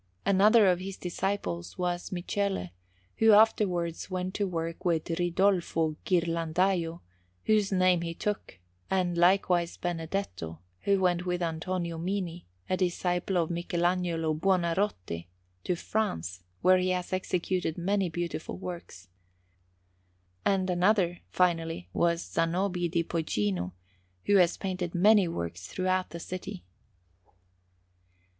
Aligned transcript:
Another 0.25 0.65
of 0.65 0.79
his 0.79 0.97
disciples 0.97 1.77
was 1.77 2.11
Michele, 2.11 2.69
who 3.17 3.33
afterwards 3.33 4.09
went 4.09 4.33
to 4.33 4.47
work 4.47 4.83
with 4.83 5.07
Ridolfo 5.11 5.95
Ghirlandajo, 6.07 7.01
whose 7.45 7.71
name 7.71 8.01
he 8.01 8.15
took; 8.15 8.57
and 8.89 9.15
likewise 9.15 9.77
Benedetto, 9.77 10.57
who 10.85 10.99
went 10.99 11.27
with 11.27 11.43
Antonio 11.43 11.99
Mini, 11.99 12.47
a 12.67 12.75
disciple 12.77 13.37
of 13.37 13.51
Michelagnolo 13.51 14.33
Buonarroti, 14.33 15.27
to 15.63 15.75
France, 15.75 16.41
where 16.63 16.79
he 16.79 16.89
has 16.89 17.13
executed 17.13 17.77
many 17.77 18.09
beautiful 18.09 18.57
works. 18.57 19.07
And 20.43 20.67
another, 20.67 21.19
finally, 21.29 21.89
was 21.93 22.23
Zanobi 22.27 22.89
di 22.89 23.03
Poggino, 23.03 23.73
who 24.25 24.37
has 24.37 24.57
painted 24.57 24.95
many 24.95 25.27
works 25.27 25.67
throughout 25.67 26.09
the 26.09 26.19
city. 26.19 26.63